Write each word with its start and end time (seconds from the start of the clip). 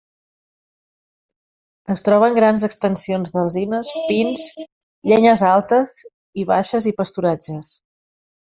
Es 1.95 2.01
troben 2.07 2.37
grans 2.37 2.65
extensions 2.69 3.35
d'alzines, 3.37 3.93
pins, 4.09 4.47
llenyes 5.13 5.45
altes 5.51 5.95
i 6.45 6.49
baixes 6.55 6.89
i 6.95 6.99
pasturatges. 7.05 7.73